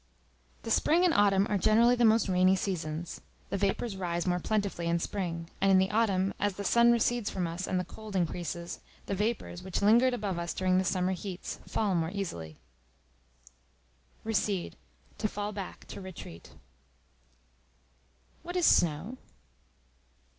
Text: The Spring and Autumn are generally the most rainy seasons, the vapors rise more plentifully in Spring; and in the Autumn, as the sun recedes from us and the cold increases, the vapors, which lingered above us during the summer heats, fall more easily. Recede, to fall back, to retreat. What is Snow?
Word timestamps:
The 0.63 0.71
Spring 0.71 1.05
and 1.05 1.13
Autumn 1.13 1.45
are 1.47 1.59
generally 1.59 1.93
the 1.93 2.05
most 2.05 2.27
rainy 2.27 2.55
seasons, 2.55 3.21
the 3.51 3.57
vapors 3.57 3.95
rise 3.95 4.25
more 4.25 4.39
plentifully 4.39 4.87
in 4.87 4.97
Spring; 4.97 5.47
and 5.61 5.69
in 5.69 5.77
the 5.77 5.91
Autumn, 5.91 6.33
as 6.39 6.55
the 6.55 6.63
sun 6.63 6.91
recedes 6.91 7.29
from 7.29 7.45
us 7.45 7.67
and 7.67 7.79
the 7.79 7.85
cold 7.85 8.15
increases, 8.15 8.79
the 9.05 9.13
vapors, 9.13 9.61
which 9.61 9.79
lingered 9.83 10.15
above 10.15 10.39
us 10.39 10.55
during 10.55 10.79
the 10.79 10.83
summer 10.83 11.11
heats, 11.11 11.59
fall 11.67 11.93
more 11.93 12.09
easily. 12.11 12.57
Recede, 14.23 14.75
to 15.19 15.27
fall 15.27 15.51
back, 15.51 15.85
to 15.89 16.01
retreat. 16.01 16.49
What 18.41 18.55
is 18.55 18.65
Snow? 18.65 19.17